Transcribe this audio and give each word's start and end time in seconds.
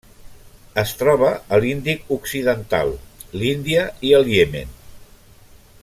Es 0.83 0.93
troba 1.01 1.27
a 1.57 1.59
l'Índic 1.65 2.09
occidental: 2.17 2.91
l'Índia 3.43 3.85
i 4.11 4.15
el 4.21 4.33
Iemen. 4.39 4.73